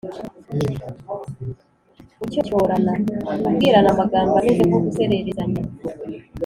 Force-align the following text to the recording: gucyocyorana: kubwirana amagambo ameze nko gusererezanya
gucyocyorana: 2.19 2.93
kubwirana 3.43 3.89
amagambo 3.93 4.33
ameze 4.37 4.61
nko 4.67 4.77
gusererezanya 4.85 5.61